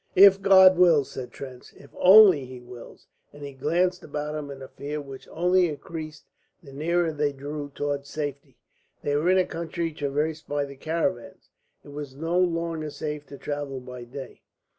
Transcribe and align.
"If 0.15 0.41
God 0.41 0.79
wills," 0.79 1.11
said 1.11 1.29
Trench. 1.31 1.75
"If 1.75 1.91
only 1.95 2.43
He 2.47 2.59
wills," 2.59 3.05
and 3.31 3.43
he 3.45 3.53
glanced 3.53 4.01
about 4.03 4.33
him 4.33 4.49
in 4.49 4.63
a 4.63 4.67
fear 4.67 4.99
which 4.99 5.27
only 5.27 5.69
increased 5.69 6.25
the 6.63 6.73
nearer 6.73 7.13
they 7.13 7.31
drew 7.31 7.69
towards 7.75 8.09
safety. 8.09 8.57
They 9.03 9.15
were 9.15 9.29
in 9.29 9.37
a 9.37 9.45
country 9.45 9.91
traversed 9.93 10.47
by 10.49 10.65
the 10.65 10.75
caravans; 10.75 11.49
it 11.83 11.89
was 11.89 12.15
no 12.15 12.39
longer 12.39 12.89
safe 12.89 13.27
to 13.27 13.37
travel 13.37 13.79
by 13.79 14.05
day. 14.05 14.41